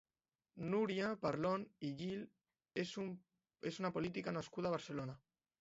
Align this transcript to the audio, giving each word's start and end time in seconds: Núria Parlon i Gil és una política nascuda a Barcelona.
Núria 0.69 1.11
Parlon 1.25 1.67
i 1.89 1.93
Gil 2.01 2.25
és 2.85 2.97
una 3.85 3.93
política 3.99 4.35
nascuda 4.41 4.73
a 4.73 4.77
Barcelona. 4.79 5.21